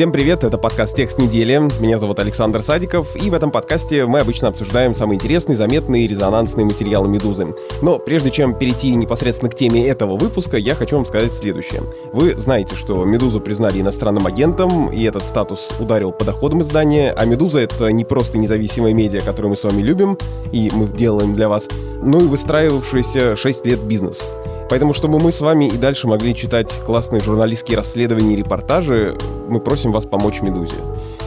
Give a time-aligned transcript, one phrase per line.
[0.00, 1.60] Всем привет, это подкаст «Текст недели».
[1.78, 6.08] Меня зовут Александр Садиков, и в этом подкасте мы обычно обсуждаем самые интересные, заметные и
[6.08, 7.54] резонансные материалы «Медузы».
[7.82, 11.82] Но прежде чем перейти непосредственно к теме этого выпуска, я хочу вам сказать следующее.
[12.14, 17.26] Вы знаете, что «Медузу» признали иностранным агентом, и этот статус ударил по доходам издания, а
[17.26, 20.16] «Медуза»— это не просто независимая медиа, которую мы с вами любим,
[20.50, 21.68] и мы делаем для вас,
[22.02, 24.26] но и выстраивавшийся 6 лет бизнес—
[24.70, 29.58] Поэтому, чтобы мы с вами и дальше могли читать классные журналистские расследования и репортажи, мы
[29.58, 30.76] просим вас помочь «Медузе».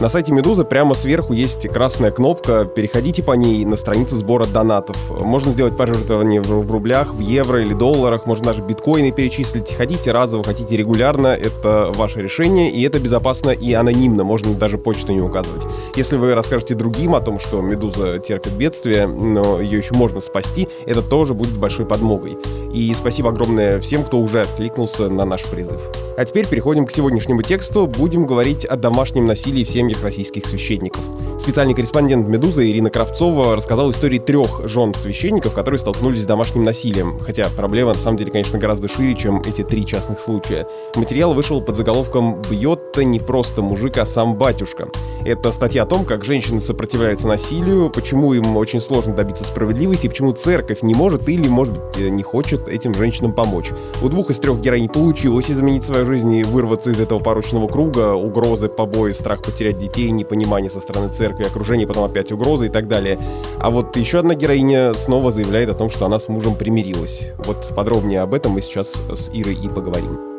[0.00, 2.64] На сайте «Медузы» прямо сверху есть красная кнопка.
[2.64, 4.96] Переходите по ней на страницу сбора донатов.
[5.10, 8.26] Можно сделать пожертвование в рублях, в евро или долларах.
[8.26, 9.72] Можно даже биткоины перечислить.
[9.72, 11.28] Хотите разово, хотите регулярно.
[11.28, 14.24] Это ваше решение, и это безопасно и анонимно.
[14.24, 15.62] Можно даже почту не указывать.
[15.94, 20.68] Если вы расскажете другим о том, что «Медуза» терпит бедствие, но ее еще можно спасти,
[20.86, 22.36] это тоже будет большой подмогой.
[22.74, 25.80] И спасибо огромное всем, кто уже откликнулся на наш призыв.
[26.16, 27.86] А теперь переходим к сегодняшнему тексту.
[27.86, 31.02] Будем говорить о домашнем насилии в семьях российских священников.
[31.38, 37.18] Специальный корреспондент «Медузы» Ирина Кравцова рассказала истории трех жен священников, которые столкнулись с домашним насилием.
[37.18, 40.66] Хотя проблема на самом деле, конечно, гораздо шире, чем эти три частных случая.
[40.94, 44.88] Материал вышел под заголовком «Бьет-то не просто мужик, а сам батюшка».
[45.24, 50.08] Это статья о том, как женщины сопротивляются насилию, почему им очень сложно добиться справедливости, и
[50.08, 53.70] почему церковь не может или, может быть, не хочет этим женщинам помочь.
[54.02, 58.12] У двух из трех героинь получилось изменить свою жизнь и вырваться из этого порочного круга,
[58.12, 62.86] угрозы, побои, страх потерять детей, непонимание со стороны церкви, окружение, потом опять угрозы и так
[62.86, 63.18] далее.
[63.58, 67.30] А вот еще одна героиня снова заявляет о том, что она с мужем примирилась.
[67.38, 70.33] Вот подробнее об этом мы сейчас с Ирой и поговорим.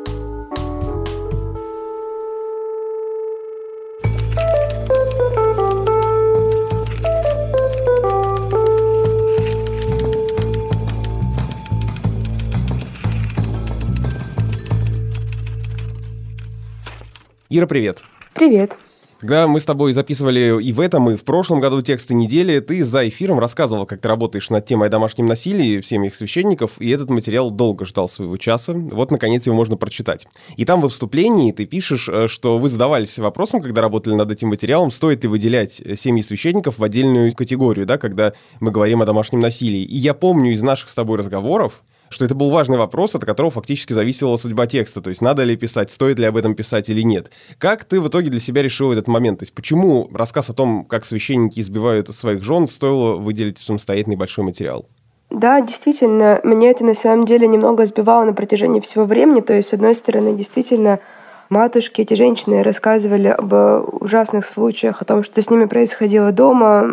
[17.48, 18.02] Ира, привет.
[18.34, 18.76] Привет.
[19.20, 22.84] Когда мы с тобой записывали и в этом, и в прошлом году тексты недели, ты
[22.84, 26.90] за эфиром рассказывал, как ты работаешь над темой о домашнем насилии в семьях священников, и
[26.90, 28.72] этот материал долго ждал своего часа.
[28.74, 30.26] Вот, наконец, его можно прочитать.
[30.56, 34.48] И там в вступлении ты пишешь, э, что вы задавались вопросом, когда работали над этим
[34.48, 39.38] материалом, стоит ли выделять семьи священников в отдельную категорию, да, когда мы говорим о домашнем
[39.38, 39.82] насилии.
[39.82, 43.50] И я помню из наших с тобой разговоров, что это был важный вопрос, от которого
[43.50, 47.02] фактически зависела судьба текста, то есть надо ли писать, стоит ли об этом писать или
[47.02, 47.30] нет.
[47.58, 49.40] Как ты в итоге для себя решил этот момент?
[49.40, 54.44] То есть почему рассказ о том, как священники избивают своих жен, стоило выделить самостоятельный большой
[54.44, 54.86] материал?
[55.30, 59.40] Да, действительно, меня это на самом деле немного сбивало на протяжении всего времени.
[59.40, 61.00] То есть, с одной стороны, действительно,
[61.48, 63.52] матушки, эти женщины рассказывали об
[64.00, 66.88] ужасных случаях, о том, что с ними происходило дома,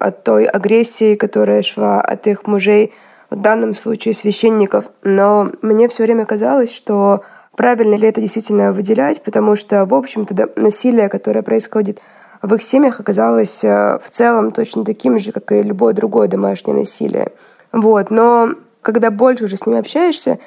[0.00, 2.94] о той агрессии, которая шла от их мужей–
[3.30, 4.86] в данном случае священников.
[5.02, 7.22] Но мне все время казалось, что
[7.56, 12.00] правильно ли это действительно выделять, потому что, в общем-то, насилие, которое происходит
[12.42, 16.76] в их семьях, оказалось э, в целом точно таким же, как и любое другое домашнее
[16.76, 17.32] насилие.
[17.72, 18.10] Вот.
[18.10, 18.50] Но
[18.82, 20.38] когда больше уже с ними общаешься,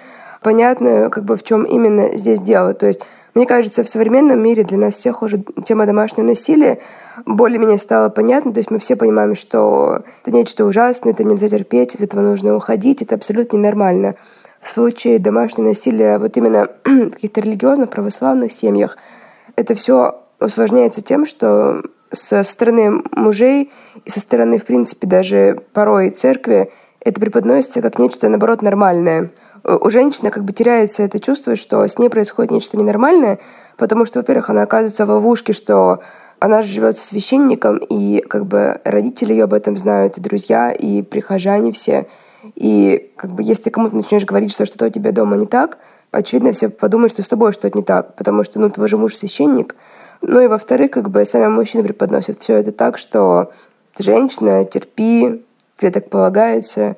[0.42, 2.74] понятно, как бы в чем именно здесь дело.
[2.74, 3.02] То есть
[3.36, 6.80] мне кажется, в современном мире для нас всех уже тема домашнего насилия
[7.26, 8.54] более-менее стала понятна.
[8.54, 12.56] То есть мы все понимаем, что это нечто ужасное, это нельзя терпеть, из этого нужно
[12.56, 14.16] уходить, это абсолютно ненормально.
[14.62, 18.98] В случае домашнего насилия вот именно в каких-то религиозных православных семьях
[19.56, 23.72] это все усложняется тем, что со стороны мужей
[24.06, 29.32] и со стороны, в принципе, даже порой церкви это преподносится как нечто, наоборот, нормальное–
[29.64, 33.40] у женщины как бы теряется это чувство, что с ней происходит нечто ненормальное,
[33.78, 36.02] потому что, во-первых, она оказывается в ловушке, что
[36.40, 41.02] она живет со священником, и как бы родители ее об этом знают, и друзья, и
[41.02, 42.08] прихожане все.
[42.56, 45.80] И как бы если ты кому-то начнешь говорить, что что-то у тебя дома не так,
[46.12, 49.16] очевидно, все подумают, что с тобой что-то не так, потому что, ну, твой же муж
[49.16, 49.76] священник.
[50.22, 53.52] Ну и во-вторых, как бы сами мужчины преподносят все это так, что
[53.94, 55.46] ты женщина, терпи,
[55.78, 56.96] тебе так полагается,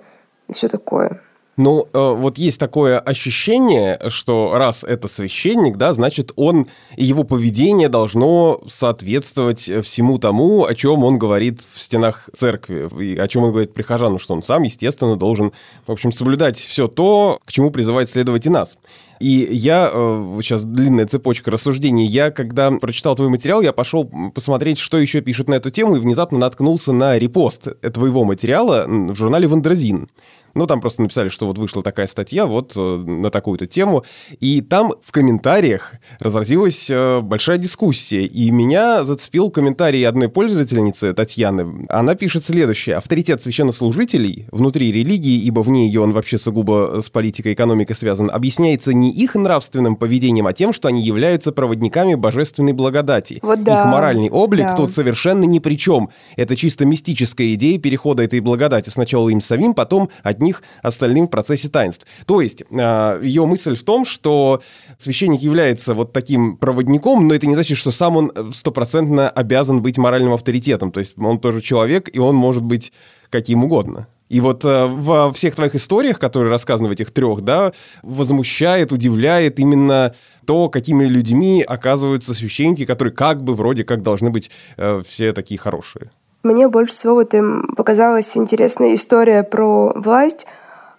[0.48, 1.22] и все такое.
[1.58, 7.26] Ну, э, вот есть такое ощущение, что раз это священник, да, значит, он и его
[7.26, 13.44] поведение должно соответствовать всему тому, о чем он говорит в стенах церкви, и о чем
[13.44, 15.52] он говорит прихожанам, что он сам, естественно, должен,
[15.86, 18.78] в общем, соблюдать все то, к чему призывает следовать и нас.
[19.20, 24.80] И я, э, сейчас длинная цепочка рассуждений, я, когда прочитал твой материал, я пошел посмотреть,
[24.80, 29.48] что еще пишут на эту тему, и внезапно наткнулся на репост твоего материала в журнале
[29.48, 30.08] «Wonderzine».
[30.54, 34.04] Ну, там просто написали, что вот вышла такая статья вот э, на такую-то тему.
[34.40, 38.26] И там в комментариях разразилась э, большая дискуссия.
[38.26, 41.86] И меня зацепил комментарий одной пользовательницы, Татьяны.
[41.90, 42.98] Она пишет следующее.
[42.98, 48.30] Авторитет священнослужителей внутри религии, ибо вне ее он вообще сугубо с политикой и экономикой связан,
[48.32, 53.40] объясняется не их нравственным поведением, а тем, что они являются проводниками божественной благодати.
[53.42, 53.82] Вот да.
[53.82, 54.76] Их моральный облик да.
[54.76, 56.10] тут совершенно ни при чем.
[56.36, 61.30] Это чисто мистическая идея перехода этой благодати сначала им самим, потом от них остальным в
[61.30, 62.06] процессе таинств.
[62.26, 64.62] То есть а, ее мысль в том, что
[64.98, 69.82] священник является вот таким проводником, но это не значит, что сам он э, стопроцентно обязан
[69.82, 70.92] быть моральным авторитетом.
[70.92, 72.92] То есть он тоже человек, и он может быть
[73.30, 74.08] каким угодно.
[74.32, 79.60] И вот э, во всех твоих историях, которые рассказаны в этих трех, да, возмущает, удивляет
[79.60, 80.16] именно
[80.46, 85.60] то, какими людьми оказываются священники, которые как бы вроде как должны быть э, все такие
[85.60, 86.12] хорошие.
[86.44, 90.48] Мне больше всего вот им показалась интересная история про власть,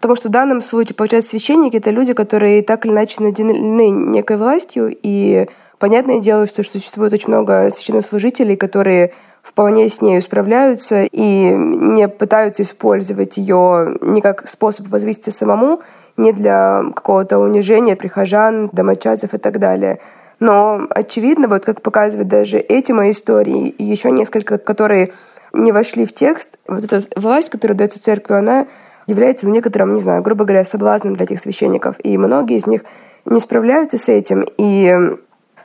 [0.01, 4.37] потому что в данном случае, получается, священники— это люди, которые так или иначе наделены некой
[4.37, 5.49] властью, и
[5.81, 12.63] понятное дело, что существует очень много священнослужителей, которые вполне с ней справляются и не пытаются
[12.63, 15.81] использовать ее не как способ возвыситься самому,
[16.17, 19.99] не для какого-то унижения прихожан, домочадцев и так далее—
[20.43, 25.13] но, очевидно, вот как показывают даже эти мои истории, и еще несколько, которые
[25.53, 28.67] не вошли в текст, вот эта власть, которая дается церкви, она
[29.07, 31.97] является, ну, некоторым, не знаю, грубо говоря, соблазном для этих священников.
[32.03, 32.85] И многие из них
[33.25, 34.47] не справляются с этим.
[34.59, 34.95] И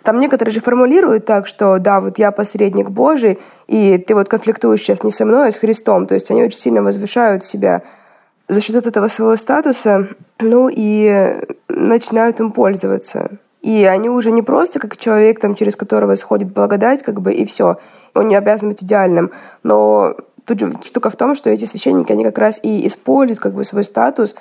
[0.04, 4.81] там некоторые же формулируют так, что да, вот я посредник Божий, и ты вот конфликтуешь
[4.81, 6.07] сейчас не со мной, а с Христом.
[6.07, 7.83] То есть они очень сильно возвышают себя
[8.48, 10.07] за счет этого своего статуса,
[10.40, 13.31] ну и начинают им пользоваться.
[13.68, 17.46] И они уже не просто как человек, там, через которого исходит благодать, как бы, и
[17.46, 17.80] все.
[18.16, 19.31] Он не обязан быть идеальным.
[19.62, 20.16] Но
[20.46, 23.66] тут же штука в том, что эти священники, они как раз и используют как бы
[23.66, 24.38] свой статус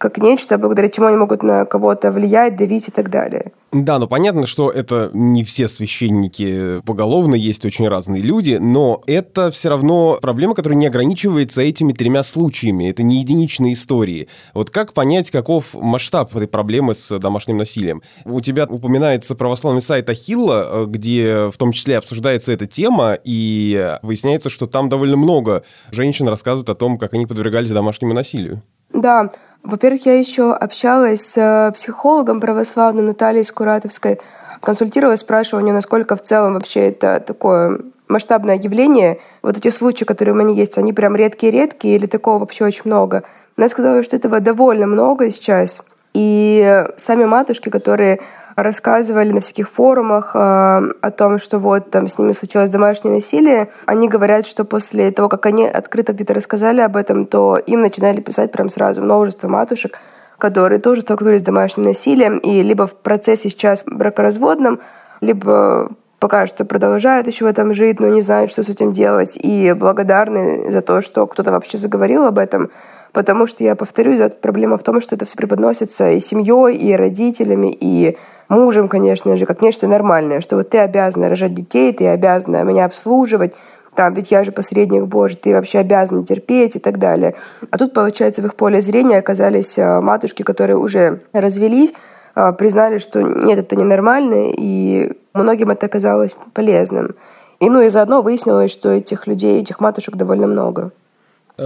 [0.00, 3.52] как нечто, благодаря чему они могут на кого-то влиять, давить и так далее.
[3.70, 9.50] Да, ну понятно, что это не все священники поголовно, есть очень разные люди, но это
[9.50, 12.88] все равно проблема, которая не ограничивается этими тремя случаями.
[12.88, 14.28] Это не единичные истории.
[14.54, 18.00] Вот как понять, каков масштаб этой проблемы с домашним насилием?
[18.24, 24.48] У тебя упоминается православный сайт Ахилла, где в том числе обсуждается эта тема, и выясняется,
[24.48, 28.62] что там довольно много женщин рассказывают о том, как они подвергались домашнему насилию.
[28.92, 29.30] Да,
[29.62, 34.20] во-первых, я еще общалась с э, психологом православным Натальей Скуратовской,
[34.60, 39.20] консультировалась, спрашивала у нее, насколько в целом вообще это такое масштабное явление.
[39.42, 43.22] Вот эти случаи, которые у меня есть, они прям редкие-редкие или такого вообще очень много.
[43.56, 45.82] Она сказала, что этого довольно много сейчас.
[46.12, 48.20] И сами матушки, которые
[48.56, 53.70] рассказывали на всяких форумах э, о том, что вот там с ними случилось домашнее насилие,
[53.86, 58.20] они говорят, что после того, как они открыто где-то рассказали об этом, то им начинали
[58.20, 59.98] писать прям сразу множество матушек,
[60.38, 64.80] которые тоже столкнулись с домашним насилием и либо в процессе сейчас бракоразводном,
[65.20, 69.38] либо пока что продолжают еще в этом жить, но не знают, что с этим делать,
[69.40, 72.70] и благодарны за то, что кто-то вообще заговорил об этом,
[73.12, 77.76] потому что, я повторюсь, проблема в том, что это все преподносится и семьей, и родителями,
[77.78, 78.16] и
[78.48, 82.84] мужем, конечно же, как нечто нормальное, что вот ты обязана рожать детей, ты обязана меня
[82.84, 83.54] обслуживать,
[83.94, 87.34] там, ведь я же посредник Божий, ты вообще обязан терпеть и так далее.
[87.70, 91.92] А тут, получается, в их поле зрения оказались а, матушки, которые уже развелись,
[92.34, 97.16] а, признали, что нет, это ненормально, и многим это оказалось полезным.
[97.58, 100.92] И ну и заодно выяснилось, что этих людей, этих матушек довольно много.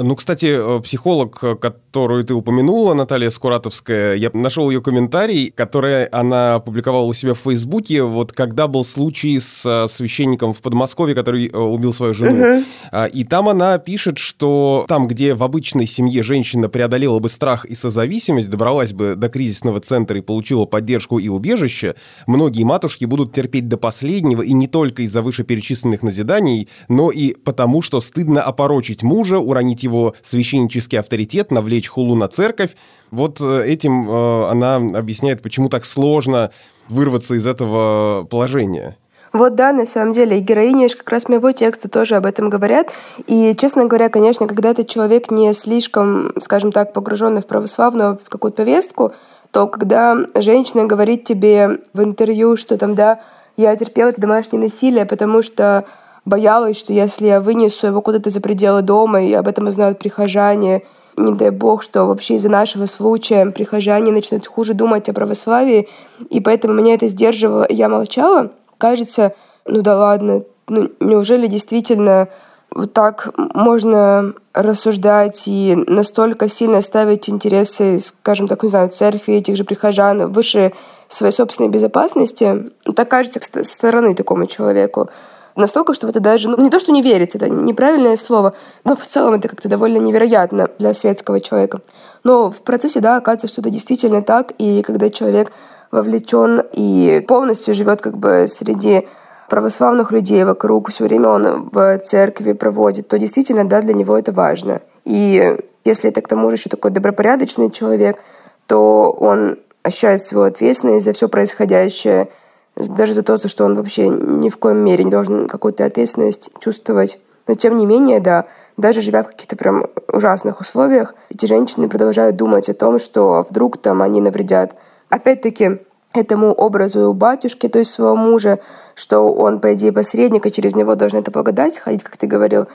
[0.02, 6.06] Ну, кстати, э, психолог, э, которую ты упомянула, Наталья Скуратовская, я нашел ее комментарий, который
[6.06, 11.14] она опубликовала у себя в Фейсбуке, вот когда был случай с э, священником в Подмосковье,
[11.14, 12.56] который убил свою жену.
[12.56, 12.64] Угу.
[13.12, 17.74] И там она пишет, что там, где в обычной семье женщина преодолела бы страх и
[17.74, 21.94] созависимость, добралась бы до кризисного центра и получила поддержку и убежище,
[22.26, 27.82] многие матушки будут терпеть до последнего, и не только из-за вышеперечисленных назиданий, но и потому,
[27.82, 32.76] что стыдно опорочить мужа, уронить его священнический авторитет, навлечь хулу на церковь.
[33.10, 36.50] Вот э, этим э, она объясняет, почему так сложно
[36.88, 38.96] вырваться из этого положения.
[39.34, 42.92] Вот да, на самом деле, и героини как раз моего текста тоже об этом говорят.
[43.26, 48.58] И, честно говоря, конечно, когда ты человек не слишком, скажем так, погруженный в православную какую-то
[48.58, 49.12] повестку,
[49.50, 53.20] то когда женщина говорит тебе в интервью, что там, да,
[53.56, 55.84] я терпела это домашнее насилие, потому что
[56.24, 60.82] боялась, что если я вынесу его куда-то за пределы дома, и об этом узнают прихожане,
[61.16, 65.88] не дай бог, что вообще из-за нашего случая прихожане начнут хуже думать о православии,
[66.30, 68.50] и поэтому меня это сдерживало, я молчала.
[68.78, 72.28] Кажется, ну да ладно, ну неужели действительно
[72.74, 79.56] вот так можно рассуждать и настолько сильно ставить интересы, скажем так, не знаю, церкви, этих
[79.56, 80.72] же прихожан выше
[81.08, 82.72] своей собственной безопасности.
[82.96, 85.08] Так кажется со стороны такому человеку.
[85.56, 88.96] Настолько, что в это даже, ну, не то, что не верится, это неправильное слово, но
[88.96, 91.80] в целом это как-то довольно невероятно для светского человека.
[92.24, 95.52] Но в процессе, да, оказывается, что это действительно так, и когда человек
[95.92, 99.06] вовлечен и полностью живет как бы среди
[99.48, 104.32] православных людей вокруг, все время он в церкви проводит, то действительно, да, для него это
[104.32, 104.80] важно.
[105.04, 108.18] И если это к тому же еще такой добропорядочный человек,
[108.66, 112.28] то он ощущает свою ответственность за все происходящее,
[112.76, 117.20] даже за то, что он вообще ни в коем мере не должен какую-то ответственность чувствовать.
[117.46, 122.36] Но тем не менее, да, даже живя в каких-то прям ужасных условиях, эти женщины продолжают
[122.36, 124.74] думать о том, что вдруг там они навредят.
[125.08, 125.78] Опять-таки,
[126.12, 128.60] этому образу батюшки, то есть своего мужа,
[128.94, 132.66] что он, по идее, посредник, и через него должен это благодать сходить, как ты говорил.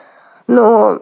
[0.47, 1.01] Но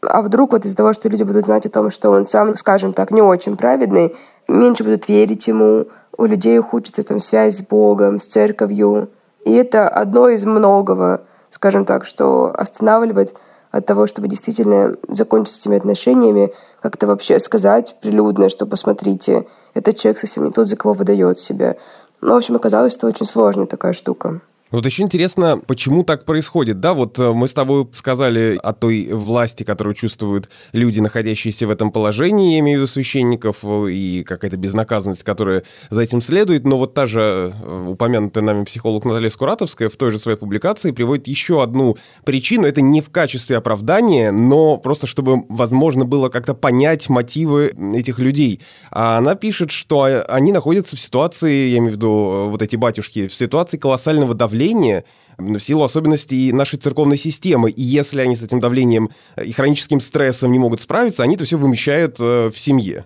[0.00, 2.92] а вдруг вот из-за того, что люди будут знать о том, что он сам, скажем
[2.92, 4.14] так, не очень праведный,
[4.46, 5.86] меньше будут верить ему,
[6.18, 9.10] у людей ухудшится там связь с Богом, с церковью.
[9.44, 13.34] И это одно из многого, скажем так, что останавливает
[13.70, 19.96] от того, чтобы действительно закончить с этими отношениями, как-то вообще сказать прилюдно, что посмотрите, этот
[19.96, 21.76] человек совсем не тот, за кого выдает себя.
[22.20, 24.40] Ну, в общем, оказалось, что очень сложная такая штука.
[24.70, 26.92] Вот еще интересно, почему так происходит, да?
[26.92, 31.90] Вот э, мы с тобой сказали о той власти, которую чувствуют люди, находящиеся в этом
[31.90, 36.76] положении, я имею в виду священников, э, и какая-то безнаказанность, которая за этим следует, но
[36.76, 41.28] вот та же э, упомянутая нами психолог Наталья Скуратовская в той же своей публикации приводит
[41.28, 41.96] еще одну
[42.26, 48.18] причину, это не в качестве оправдания, но просто чтобы возможно было как-то понять мотивы этих
[48.18, 48.60] людей.
[48.90, 53.28] А она пишет, что они находятся в ситуации, я имею в виду вот эти батюшки,
[53.28, 55.04] в ситуации колоссального давления давление
[55.38, 57.70] в силу особенностей нашей церковной системы.
[57.70, 61.56] И если они с этим давлением и хроническим стрессом не могут справиться, они это все
[61.56, 63.04] вымещают э, в семье.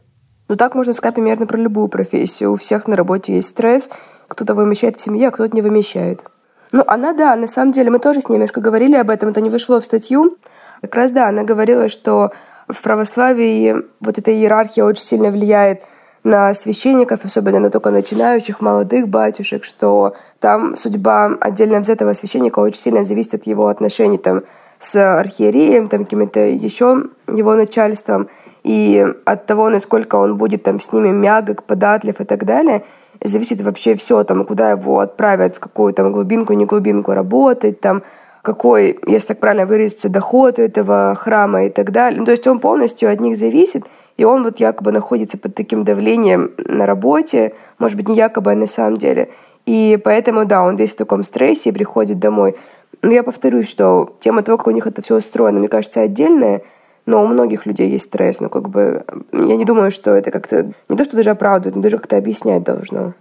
[0.48, 2.52] Ну так можно сказать примерно про любую профессию.
[2.52, 3.90] У всех на работе есть стресс,
[4.28, 6.24] кто-то вымещает в семье, а кто-то не вымещает.
[6.72, 9.42] Ну, она, да, на самом деле, мы тоже с ней немножко говорили об этом, это
[9.42, 10.38] не вышло в статью.
[10.80, 12.32] Как раз, да, она говорила, что
[12.66, 15.82] в православии вот эта иерархия очень сильно влияет
[16.24, 22.80] на священников, особенно на только начинающих молодых батюшек, что там судьба отдельно взятого священника очень
[22.80, 24.42] сильно зависит от его отношений там,
[24.78, 28.28] с архиереем, там, каким-то еще его начальством,
[28.64, 32.84] и от того, насколько он будет там с ними мягок, податлив и так далее,
[33.22, 38.02] зависит вообще все, там, куда его отправят, в какую там глубинку, не глубинку работать, там,
[38.42, 42.18] какой, если так правильно выразиться, доход этого храма и так далее.
[42.18, 43.84] Ну, то есть он полностью от них зависит,
[44.16, 48.54] и он вот якобы находится под таким давлением на работе, может быть, не якобы, а
[48.54, 49.30] на самом деле.
[49.66, 52.56] И поэтому, да, он весь в таком стрессе и приходит домой.
[53.02, 56.62] Но я повторюсь, что тема того, как у них это все устроено, мне кажется, отдельная,
[57.06, 58.40] но у многих людей есть стресс.
[58.40, 61.82] Ну, как бы, я не думаю, что это как-то, не то, что даже оправдывает, но
[61.82, 63.14] даже как-то объяснять должно.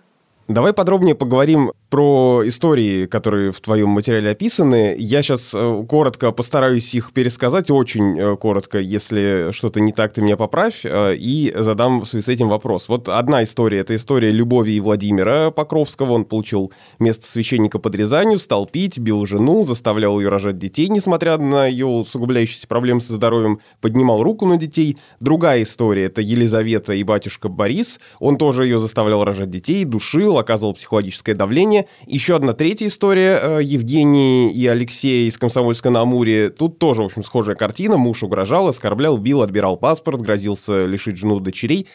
[0.48, 4.96] Давай подробнее поговорим про истории, которые в твоем материале описаны.
[4.98, 10.22] Я сейчас э, коротко постараюсь их пересказать, очень э, коротко, если что-то не так, ты
[10.22, 12.88] меня поправь, э, и задам в связи с этим вопрос.
[12.88, 16.14] Вот одна история, это история Любови и Владимира Покровского.
[16.14, 21.38] Он получил место священника под Рязанью, стал пить, бил жену, заставлял ее рожать детей, несмотря
[21.38, 24.98] на ее усугубляющиеся проблемы со здоровьем, поднимал руку на детей.
[25.20, 28.00] Другая история, это Елизавета и батюшка Борис.
[28.20, 33.40] Он тоже ее заставлял рожать детей, душил, оказывал психологическое давление, еще одна третья история.
[33.42, 36.50] Э, Евгений и Алексей из Комсомольска на Амуре.
[36.50, 37.98] Тут тоже, в общем, схожая картина.
[37.98, 41.88] Муж угрожал, оскорблял, бил, отбирал паспорт, грозился лишить жену дочерей.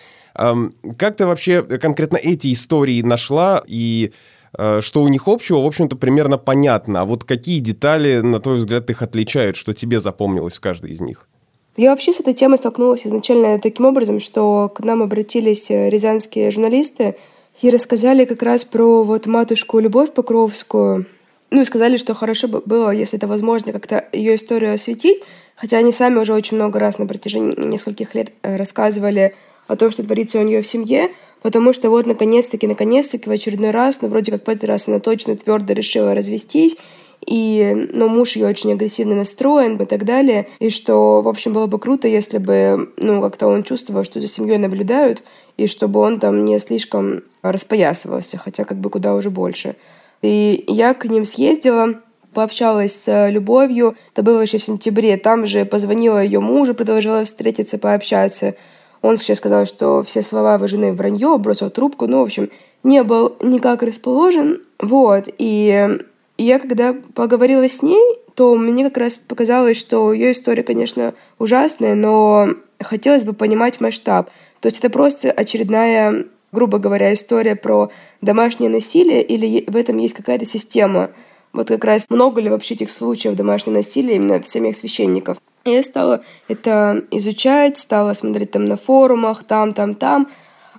[0.99, 4.13] Как ты вообще конкретно эти истории нашла и
[4.57, 7.01] э, что у них общего, в общем-то, примерно понятно.
[7.01, 11.01] А вот какие детали, на твой взгляд, их отличают, что тебе запомнилось в каждой из
[11.01, 11.29] них?
[11.77, 16.51] Я вообще с этой темой столкнулась изначально таким образом, что к нам обратились э, рязанские
[16.51, 17.17] журналисты,
[17.63, 21.07] и рассказали как раз про вот матушку Любовь Покровскую.
[21.51, 25.23] ну и сказали, что хорошо бы было, если это возможно, как-то ее историю осветить,
[25.55, 29.35] хотя они сами уже очень много раз на протяжении нескольких лет э, рассказывали
[29.69, 31.11] о том, что творится у нее в семье,
[31.43, 35.01] потому что вот наконец-таки, наконец-таки в очередной раз, ну вроде как в этот раз она
[35.01, 36.77] точно твердо решила развестись,
[37.25, 41.67] и, ну, муж ее очень агрессивно настроен и так далее, и что, в общем, было
[41.67, 45.23] бы круто, если бы, ну, как-то он чувствовал, что за семьей наблюдают,
[45.57, 49.77] и чтобы он там не слишком распоясывался, хотя как бы куда уже больше.
[50.23, 52.01] И я к ним съездила,
[52.33, 57.79] пообщалась с Любовью, это было еще в сентябре, там же позвонила ее мужу, предложила встретиться,
[57.79, 58.55] пообщаться.
[59.03, 62.51] Он сейчас сказал, что все слова его жены вранье, бросил трубку, ну, в общем,
[62.83, 65.99] не был никак расположен, вот, и
[66.39, 71.95] я когда поговорила с ней, то мне как раз показалось, что ее история, конечно, ужасная,
[71.95, 72.49] но
[72.81, 74.31] хотелось бы понимать масштаб.
[74.61, 77.91] То есть это просто очередная грубо говоря, история про
[78.23, 81.11] домашнее насилие или в этом есть какая-то система?
[81.53, 85.39] Вот как раз много ли вообще этих случаев домашнего насилия именно от самих священников?
[85.65, 90.29] Я стала это изучать, стала смотреть там на форумах, там, там, там.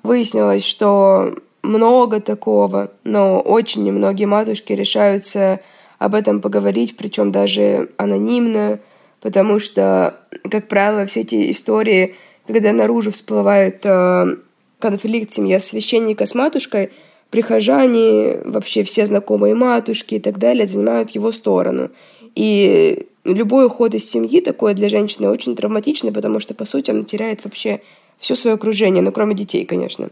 [0.04, 5.60] Выяснилось, что много такого, но очень немногие матушки решаются
[6.00, 8.80] об этом поговорить, причем даже анонимно,
[9.22, 14.26] потому что, как правило, все эти истории, когда наружу всплывают э,
[14.80, 16.92] конфликт семья священника с матушкой,
[17.30, 21.90] прихожане, вообще все знакомые матушки и так далее занимают его сторону.
[22.36, 27.04] И любой уход из семьи такое для женщины очень травматично, потому что, по сути, она
[27.04, 27.82] теряет вообще
[28.20, 30.10] все свое окружение, ну, кроме детей, конечно.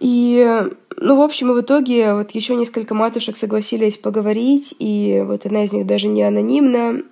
[0.00, 0.62] И,
[0.96, 5.64] ну, в общем, и в итоге вот еще несколько матушек согласились поговорить, и вот одна
[5.64, 7.02] из них даже не анонимна,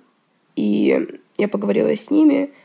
[0.55, 2.49] и я поговорила с ними–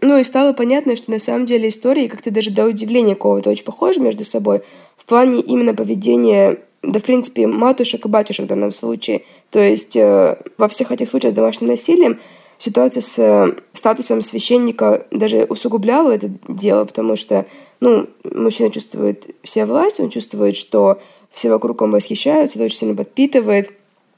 [0.00, 3.64] ну и стало понятно, что на самом деле истории как-то даже до удивления какого-то очень
[3.64, 4.60] похожи между собой
[4.96, 9.24] в плане именно поведения да, в принципе, матушек и батюшек в данном случае.
[9.50, 12.20] То есть э, во всех этих случаях с домашним насилием
[12.58, 17.46] ситуация с э, статусом священника даже усугубляла это дело, потому что,
[17.80, 22.96] ну, мужчина чувствует вся власть, он чувствует, что все вокруг он восхищаются, это очень сильно
[22.96, 23.72] подпитывает.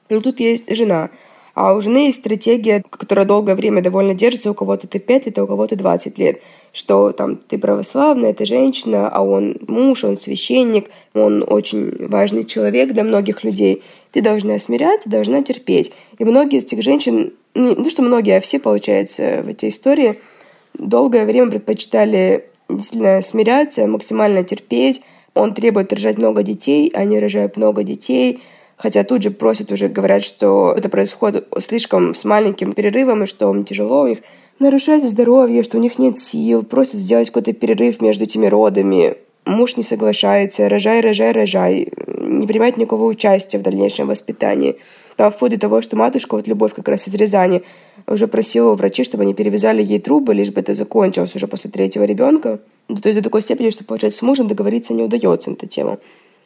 [0.08, 1.10] Но тут есть жена–
[1.60, 5.38] а у жены есть стратегия, которая долгое время довольно держится, у кого-то ты 5 лет,
[5.40, 6.40] а у кого-то 20 лет,
[6.72, 12.92] что там ты православная, ты женщина, а он муж, он священник, он очень важный человек
[12.92, 13.82] для многих людей.
[14.12, 15.92] Ты должна смиряться, должна терпеть.
[16.18, 20.20] И многие из этих женщин, ну, ну что многие, а все, получается, в этой истории
[20.74, 25.02] долгое время предпочитали действительно смиряться, максимально терпеть.
[25.34, 28.40] Он требует рожать много детей, они рожают много детей–
[28.78, 33.52] Хотя тут же просят уже, говорят, что это происходит слишком с маленьким перерывом, и что
[33.52, 34.18] им тяжело у них
[34.60, 39.16] нарушается здоровье, что у них нет сил, просят сделать какой-то перерыв между этими родами.
[39.48, 44.76] Муж не соглашается, рожай, рожай, рожай, не принимает никакого участия в дальнейшем воспитании.
[45.16, 47.62] Там вплоть до того, что матушка, вот Любовь как раз из Рязани,
[48.06, 51.70] уже просила у врачей, чтобы они перевязали ей трубы, лишь бы это закончилось уже после
[51.70, 52.60] третьего ребенка.
[52.88, 55.98] То есть до такой степени, что, получается, с мужем договориться не удается на эту тему.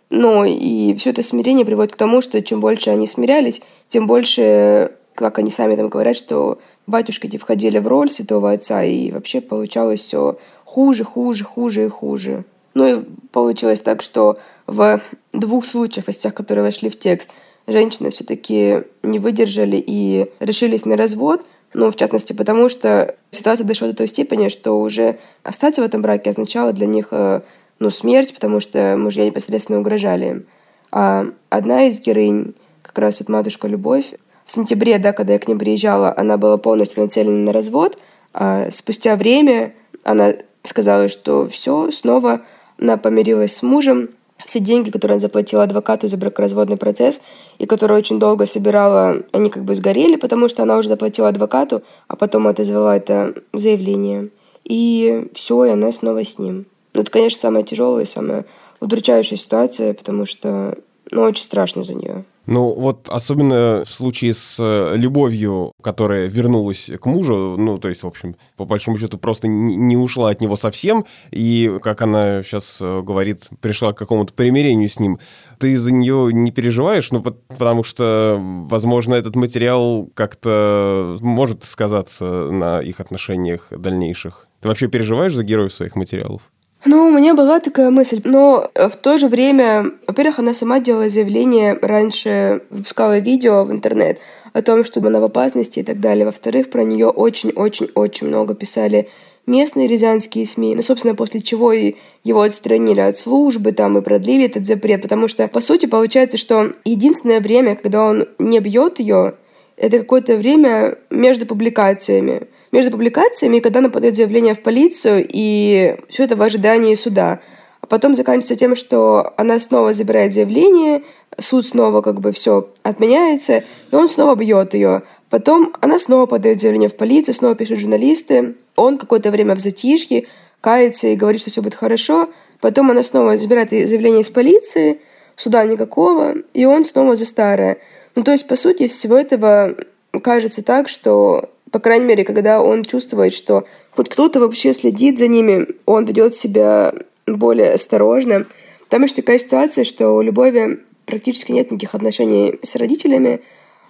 [0.09, 4.93] Но и все это смирение приводит к тому, что чем больше они смирялись, тем больше,
[5.17, 9.41] как они сами там говорят, что батюшки эти входили в роль святого отца, и вообще
[9.41, 12.45] получалось все хуже, хуже, хуже и хуже.
[12.75, 15.01] Ну и получилось так, что в
[15.33, 17.31] двух случаях из тех, которые вошли в текст,
[17.67, 23.89] женщины все-таки не выдержали и решились на развод, ну, в частности, потому что ситуация дошла
[23.89, 27.41] до той степени, что уже остаться в этом браке означало для них э,
[27.79, 30.47] ну, смерть, потому что мужья непосредственно угрожали им.
[30.91, 34.13] А одна из героинь, как раз вот матушка Любовь,
[34.45, 37.99] в сентябре, да, когда я к ним приезжала, она была полностью нацелена на развод,
[38.35, 39.73] а спустя время
[40.05, 42.43] она сказала, что все, снова
[42.83, 44.11] она помирилась с мужем,
[44.45, 47.21] все деньги, которые она заплатила адвокату за бракоразводный процесс,
[47.59, 51.83] и которые очень долго собирала, они как бы сгорели, потому что она уже заплатила адвокату,
[52.09, 54.31] а потом отозвала это заявление.
[54.65, 56.67] И все, и она снова с ним.
[56.95, 58.45] Ну, это, конечно, самая тяжелая и самая
[58.81, 60.77] удручающая ситуация, потому что,
[61.11, 62.25] ну, очень страшно за нее.
[62.47, 68.03] Ну, вот особенно в случае с э, любовью, которая вернулась к мужу, ну, то есть,
[68.03, 72.79] в общем, по большому счету, просто не ушла от него совсем, и, как она сейчас
[72.81, 75.21] э, говорит, пришла к какому-то примирению с ним.
[75.59, 82.81] Ты за нее не переживаешь, ну, потому что, возможно, этот материал как-то может сказаться на
[82.81, 84.49] их отношениях дальнейших.
[84.61, 86.43] Ты вообще переживаешь за героев своих материалов?
[86.85, 91.09] Ну, у меня была такая мысль, но в то же время, во-первых, она сама делала
[91.09, 94.19] заявление, раньше выпускала видео в интернет
[94.53, 96.27] о том, что она в опасности и так далее.
[96.27, 99.09] Во-вторых, про нее очень-очень-очень много писали
[99.47, 104.47] местные рязанские СМИ, ну, собственно, после чего и его отстранили от службы там и продлили
[104.47, 109.35] этот запрет, потому что, по сути, получается, что единственное время, когда он не бьет ее,
[109.77, 112.49] это какое-то время между публикациями.
[112.73, 117.41] Между публикациями, когда она подает заявление в полицию, и все это в ожидании суда.
[117.83, 121.03] А потом заканчивается тем, что она снова забирает заявление,
[121.39, 125.03] суд снова как бы все отменяется, и он снова бьет ее.
[125.29, 128.55] Потом она снова подает заявление в полицию, снова пишут журналисты.
[128.75, 130.27] Он какое-то время в затишье,
[130.63, 132.31] кается и говорит, что все будет хорошо.
[132.61, 135.01] Потом она снова забирает заявление из полиции,
[135.37, 137.79] суда никакого, и он снова за старое.
[138.15, 139.77] Ну, то есть, по сути, из всего этого
[140.23, 145.27] кажется так, что, по крайней мере, когда он чувствует, что хоть кто-то вообще следит за
[145.27, 146.95] ними, он ведет себя
[147.27, 148.47] более осторожно.
[148.91, 153.41] Там еще такая ситуация, что у Любови практически нет никаких отношений с родителями,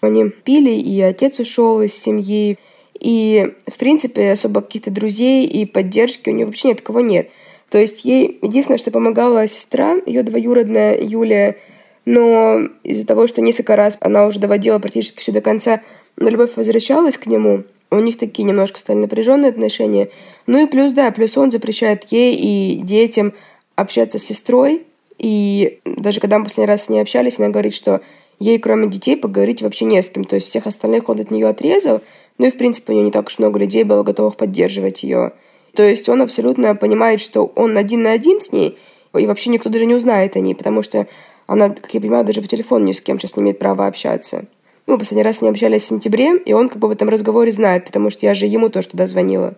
[0.00, 2.56] они пили, и отец ушел из семьи.
[3.00, 7.30] И, в принципе, особо каких-то друзей и поддержки у нее вообще нет, кого нет.
[7.68, 11.56] То есть ей единственное, что помогала сестра, ее двоюродная Юлия,
[12.04, 15.82] но из-за того, что несколько раз она уже доводила практически все до конца,
[16.16, 20.08] но любовь возвращалась к нему, у них такие немножко стали напряженные отношения.
[20.46, 23.34] Ну и плюс, да, плюс он запрещает ей и детям
[23.76, 24.86] общаться с сестрой.
[25.18, 28.00] И даже когда мы последний раз с ней общались, она говорит, что
[28.38, 30.24] ей, кроме детей, поговорить вообще не с кем.
[30.24, 32.00] То есть всех остальных он от нее отрезал.
[32.38, 35.32] Ну и, в принципе, у нее не так уж много людей было готовых поддерживать ее.
[35.74, 38.78] То есть он абсолютно понимает, что он один на один с ней,
[39.16, 41.06] и вообще никто даже не узнает о ней, потому что
[41.46, 44.46] она, как я понимаю, даже по телефону ни с кем сейчас не имеет права общаться.
[44.86, 47.52] Мы последний раз с ней общались в сентябре, и он как бы в этом разговоре
[47.52, 49.54] знает, потому что я же ему тоже туда звонила.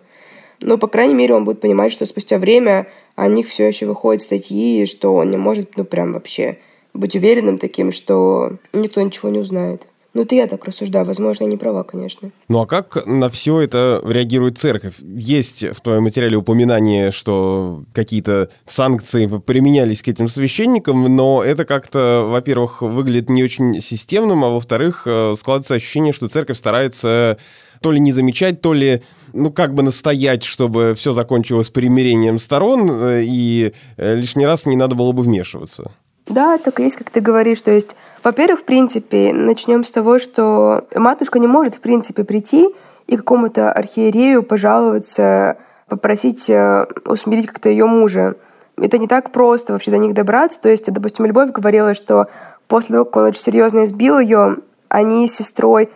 [0.61, 4.21] Но, по крайней мере, он будет понимать, что спустя время о них все еще выходят
[4.21, 6.59] статьи, и что он не может, ну, прям вообще
[6.93, 9.83] быть уверенным таким, что никто ничего не узнает.
[10.15, 11.05] Ну, это я так рассуждаю.
[11.05, 12.31] Возможно, я не права, конечно.
[12.47, 14.95] Ну, а как на все это реагирует церковь?
[15.01, 22.25] Есть в твоем материале упоминание, что какие-то санкции применялись к этим священникам, но это как-то,
[22.29, 27.37] во-первых, выглядит не очень системным, а во-вторых, э, складывается ощущение, что церковь старается
[27.81, 32.89] то ли не замечать, то ли ну, как бы настоять, чтобы все закончилось примирением сторон,
[32.89, 35.91] э, и э, лишний раз не надо было бы вмешиваться.
[36.27, 37.61] Да, так и есть, как ты говоришь.
[37.61, 37.89] То есть,
[38.25, 42.73] во-первых, в принципе, начнем с того, что матушка не может, в принципе, прийти
[43.05, 45.57] и какому-то архиерею пожаловаться,
[45.87, 48.33] попросить э, усмирить как-то ее мужа.
[48.77, 50.59] Это не так просто вообще до них добраться.
[50.59, 52.25] То есть, допустим, Любовь говорила, что
[52.67, 54.57] после того, как он очень серьезно избил ее,
[54.89, 55.91] они с сестрой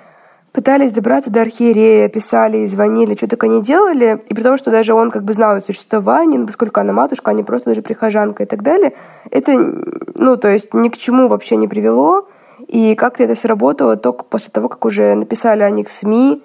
[0.52, 4.22] пытались добраться до архиерея, писали и звонили, что только не делали.
[4.28, 7.32] И при том, что даже он как бы знал о существовании, ну, поскольку она матушка,
[7.32, 8.94] а не просто даже прихожанка и так далее,
[9.32, 9.54] это,
[10.16, 12.28] ну, то есть ни к чему вообще не привело.
[12.68, 16.44] И как-то это сработало только после того, как уже написали о них в СМИ,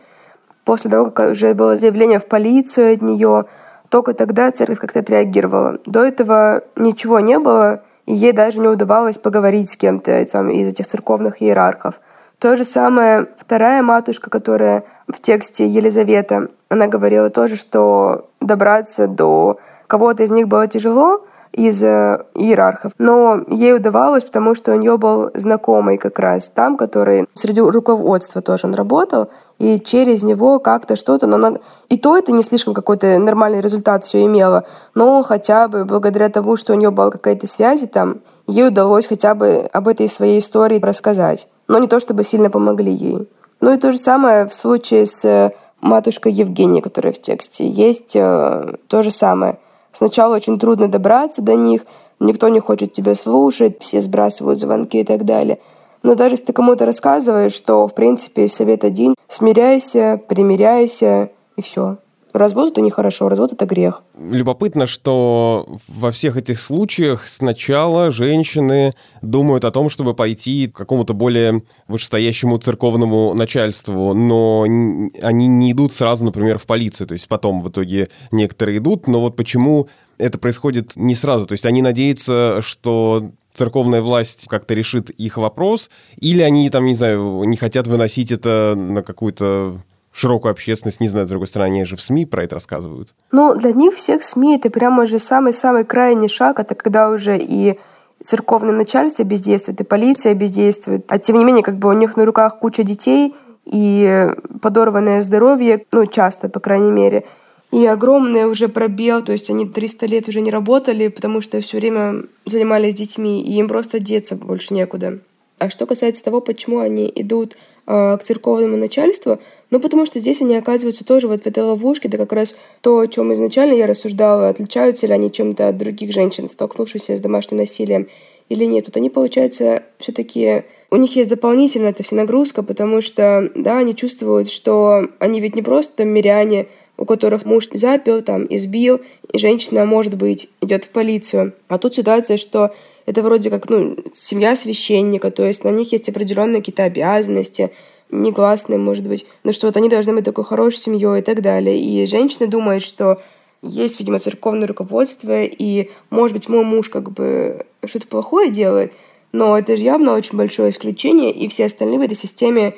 [0.65, 3.45] после того, как уже было заявление в полицию от нее,
[3.89, 5.79] только тогда церковь как-то отреагировала.
[5.87, 10.87] До этого ничего не было, и ей даже не удавалось поговорить с кем-то из этих
[10.87, 12.01] церковных иерархов.
[12.45, 19.59] То же самое вторая матушка, которая в тексте Елизавета, она говорила тоже, что добраться до
[19.87, 22.93] кого-то из них было тяжело, из э, иерархов.
[22.99, 28.43] Но ей удавалось, потому что у нее был знакомый как раз там, который среди руководства
[28.43, 31.55] тоже он работал, и через него как-то что-то, но она...
[31.89, 34.65] и то это не слишком какой-то нормальный результат все имело,
[34.95, 39.35] но хотя бы благодаря тому, что у нее была какая-то связь там, ей удалось хотя
[39.35, 43.29] бы об этой своей истории рассказать но не то чтобы сильно помогли ей.
[43.61, 47.67] Ну и то же самое в случае с э, матушкой Евгенией, которая в тексте.
[47.67, 49.59] Есть э, то же самое.
[49.95, 51.87] Сначала очень трудно добраться до них,
[52.19, 55.61] никто не хочет тебя слушать, все сбрасывают звонки и так далее.
[56.03, 61.99] Но даже если ты кому-то рассказываешь, что, в принципе, совет один– смиряйся, примиряйся, и все.
[62.35, 64.03] Развод это нехорошо, развод это грех.
[64.19, 68.93] Любопытно, что во всех этих случаях сначала женщины
[69.23, 75.93] думают о том, чтобы пойти к какому-то более вышестоящему церковному начальству, но они не идут
[75.93, 77.07] сразу, например, в полицию.
[77.07, 81.47] То есть потом в итоге некоторые идут, но вот почему это происходит не сразу?
[81.47, 86.95] То есть они надеются, что церковная власть как-то решит их вопрос, или они там, не
[86.95, 89.83] знаю, не хотят выносить это на какую-то
[90.15, 93.15] широкую общественность, не знаю, с другой стороны, они же в СМИ про это рассказывают.
[93.33, 97.79] Ну, для них всех СМИ это прямо же самый-самый крайний шаг, это когда уже и
[98.23, 101.05] церковное начальство бездействует, и полиция бездействует.
[101.11, 104.29] А тем не менее, как бы у них на руках куча детей, и
[104.63, 107.25] подорванное здоровье, ну, часто, по крайней мере,
[107.73, 111.79] и огромный уже пробел, то есть они 300 лет уже не работали, потому что все
[111.79, 115.19] время занимались детьми, и им просто деться больше некуда.
[115.59, 119.39] А что касается того, почему они идут э, к церковному начальству,
[119.71, 122.99] ну, потому что здесь они оказываются тоже вот в этой ловушке, это как раз то,
[122.99, 127.59] о чем изначально я рассуждала, отличаются ли они чем-то от других женщин, столкнувшихся с домашним
[127.59, 128.09] насилием
[128.49, 128.87] или нет.
[128.87, 133.95] Тут они, получается, все-таки у них есть дополнительная эта вся нагрузка, потому что, да, они
[133.95, 139.01] чувствуют, что они ведь не просто там миряне, у которых муж запил, там, избил,
[139.33, 141.53] и женщина, может быть, идет в полицию.
[141.69, 142.73] А тут ситуация, что
[143.07, 147.71] это вроде как, ну, семья священника, то есть на них есть определенные какие-то обязанности,
[148.11, 151.79] негласные, может быть, но что вот они должны быть такой хорошей семьей и так далее.
[151.81, 153.21] И женщина думает, что
[153.63, 158.93] есть, видимо, церковное руководство, и, может быть, мой муж как бы что-то плохое делает,
[159.33, 162.75] но это же явно очень большое исключение, и все остальные в этой системе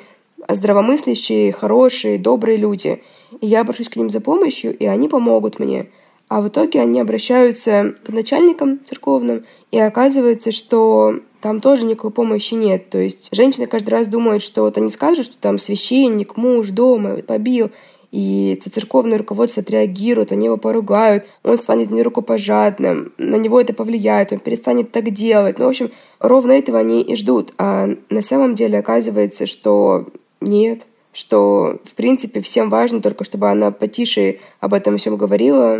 [0.47, 3.01] здравомыслящие, хорошие, добрые люди.
[3.41, 5.89] И я обращусь к ним за помощью, и они помогут мне.
[6.29, 12.55] А в итоге они обращаются к начальникам церковным, и оказывается, что там тоже никакой помощи
[12.55, 12.89] нет.
[12.89, 17.17] То есть женщина каждый раз думает, что вот они скажут, что там священник, муж дома
[17.17, 17.71] побил,
[18.11, 24.39] и церковное руководство отреагирует, они его поругают, он станет нерукопожатным, на него это повлияет, он
[24.39, 25.59] перестанет так делать.
[25.59, 27.53] Ну, в общем, ровно этого они и ждут.
[27.57, 30.07] А на самом деле оказывается, что
[30.39, 30.87] нет,
[31.17, 35.79] что, в принципе, всем важно только, чтобы она потише об этом всем говорила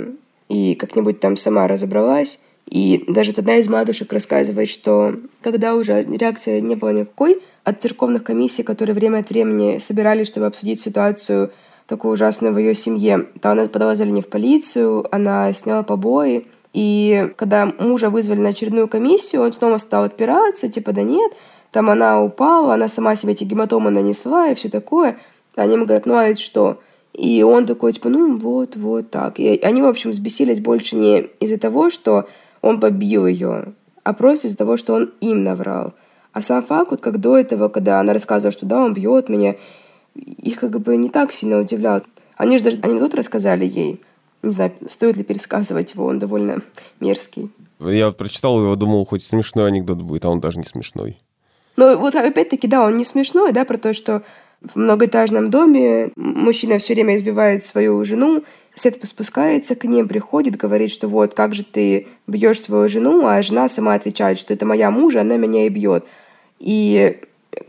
[0.49, 2.39] и как-нибудь там сама разобралась.
[2.65, 8.23] И даже одна из матушек рассказывает, что когда уже реакции не было никакой от церковных
[8.23, 11.51] комиссий, которые время от времени собирались, чтобы обсудить ситуацию
[11.85, 17.31] такую ужасную в ее семье, то она подала заявление в полицию, она сняла побои, и
[17.35, 21.31] когда мужа вызвали на очередную комиссию, он снова стал отпираться, типа, да нет,
[21.71, 25.17] там она упала, она сама себе эти гематомы нанесла и все такое.
[25.55, 26.79] Они ему говорят, ну а это что?
[27.13, 29.39] И он такой, типа, ну вот, вот так.
[29.39, 32.27] И они, в общем, взбесились больше не из-за того, что
[32.61, 35.93] он побил ее, а просто из-за того, что он им наврал.
[36.31, 39.55] А сам факт, вот как до этого, когда она рассказывала, что да, он бьет меня,
[40.13, 42.05] их как бы не так сильно удивляют.
[42.35, 44.01] Они же даже анекдот рассказали ей.
[44.43, 46.61] Не знаю, стоит ли пересказывать его, он довольно
[46.99, 47.49] мерзкий.
[47.79, 51.19] Я прочитал его, думал, хоть смешной анекдот будет, а он даже не смешной.
[51.77, 54.23] Но вот опять-таки, да, он не смешной, да, про то, что
[54.61, 60.91] в многоэтажном доме мужчина все время избивает свою жену, сосед спускается к ним, приходит, говорит,
[60.91, 64.89] что вот как же ты бьешь свою жену, а жена сама отвечает, что это моя
[64.89, 66.05] мужа, она меня и бьет.
[66.59, 67.19] И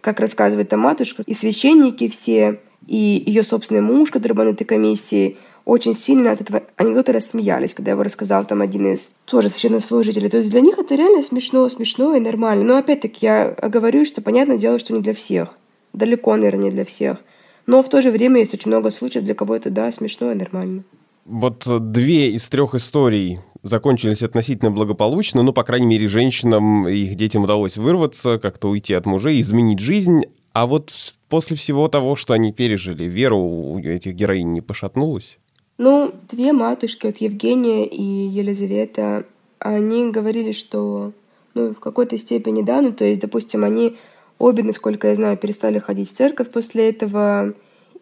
[0.00, 4.64] как рассказывает там матушка, и священники все, и ее собственный муж, который был на этой
[4.64, 10.30] комиссии, очень сильно от этого анекдота рассмеялись, когда его рассказал там один из тоже священнослужителей.
[10.30, 12.64] То есть для них это реально смешно, смешно и нормально.
[12.64, 15.58] Но опять-таки я говорю, что понятное дело, что не для всех.
[15.92, 17.18] Далеко, наверное, не для всех.
[17.66, 20.34] Но в то же время есть очень много случаев, для кого это, да, смешно и
[20.34, 20.84] нормально.
[21.26, 27.16] Вот две из трех историй закончились относительно благополучно, ну, по крайней мере, женщинам и их
[27.16, 30.22] детям удалось вырваться, как-то уйти от мужей, изменить жизнь.
[30.52, 30.92] А вот
[31.28, 35.38] после всего того, что они пережили, вера у этих героинь не пошатнулась?
[35.78, 39.24] Ну, две матушки, вот Евгения и Елизавета,
[39.60, 41.12] они говорили, что
[41.54, 43.96] ну, в какой-то степени, да, ну, то есть, допустим, они
[44.38, 47.54] обе, насколько я знаю, перестали ходить в церковь после этого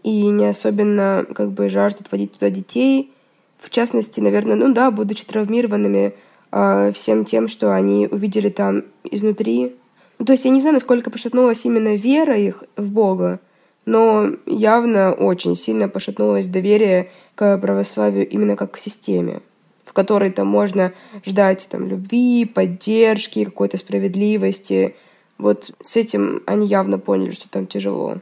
[0.03, 3.13] и не особенно как бы жаждут водить туда детей.
[3.59, 6.15] В частности, наверное, ну да, будучи травмированными
[6.53, 9.75] э, всем тем, что они увидели там изнутри.
[10.19, 13.41] Ну, то есть я не знаю, насколько пошатнулась именно вера их в Бога,
[13.85, 19.41] но явно очень сильно пошатнулось доверие к православию именно как к системе,
[19.85, 20.93] в которой там можно
[21.25, 24.97] ждать там любви, поддержки, какой-то справедливости.
[25.39, 28.21] Вот с этим они явно поняли, что там тяжело.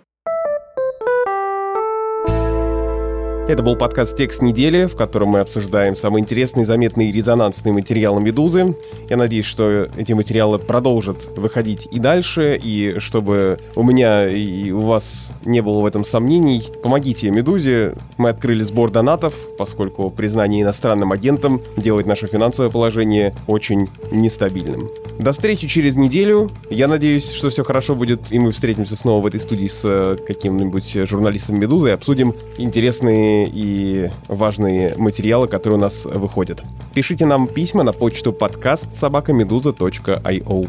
[3.47, 8.23] Это был подкаст «Текст недели», в котором мы обсуждаем самые интересные, заметные и резонансные материалы
[8.23, 8.75] «Медузы».
[9.11, 14.81] Я надеюсь, что эти материалы продолжат выходить и дальше, и чтобы у меня и у
[14.81, 17.97] вас не было в этом сомнений, помогите «Медузе».
[18.17, 24.89] Мы открыли сбор донатов, поскольку признание иностранным агентом делает наше финансовое положение очень нестабильным.
[25.19, 26.49] До встречи через неделю.
[26.71, 30.17] Я надеюсь, что все хорошо будет, и мы встретимся снова в этой студии с э,
[30.27, 32.35] каким-нибудь журналистом «Медузы» и обсудим
[33.35, 36.63] интересные и важные материалы, которые у нас выходят.
[36.95, 40.69] Пишите нам письма на почту подкаст собакамедуза.io.